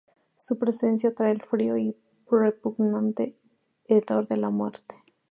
Su 0.39 0.57
presencia 0.57 1.13
trae 1.13 1.31
el 1.31 1.43
frío 1.43 1.77
y 1.77 1.95
repugnante 2.27 3.35
hedor 3.87 4.27
de 4.27 4.37
la 4.37 4.49
muerte. 4.49 4.95